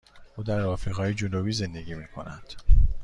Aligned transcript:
او 0.37 0.43
در 0.43 0.61
آفریقای 0.61 1.13
جنوبی 1.13 1.51
زندگی 1.51 1.95
می 1.95 2.07
کند. 2.07 2.53